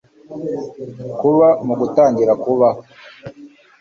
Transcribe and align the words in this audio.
kuba, 1.19 1.47
mu 1.65 1.73
gutangira 1.81 2.33
kubaho 2.43 2.79